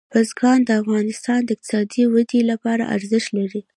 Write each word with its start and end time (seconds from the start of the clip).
بزګان 0.13 0.59
د 0.65 0.69
افغانستان 0.81 1.39
د 1.43 1.49
اقتصادي 1.55 2.03
ودې 2.13 2.41
لپاره 2.51 2.83
ارزښت 2.95 3.29
لري. 3.37 3.61